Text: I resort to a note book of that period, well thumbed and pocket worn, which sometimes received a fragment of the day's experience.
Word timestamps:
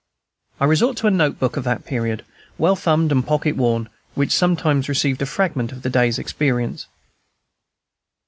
I 0.59 0.65
resort 0.65 0.97
to 0.97 1.05
a 1.05 1.11
note 1.11 1.37
book 1.37 1.57
of 1.57 1.63
that 1.65 1.85
period, 1.85 2.25
well 2.57 2.75
thumbed 2.75 3.11
and 3.11 3.23
pocket 3.23 3.55
worn, 3.55 3.87
which 4.15 4.31
sometimes 4.31 4.89
received 4.89 5.21
a 5.21 5.27
fragment 5.27 5.71
of 5.71 5.83
the 5.83 5.91
day's 5.91 6.17
experience. 6.17 6.87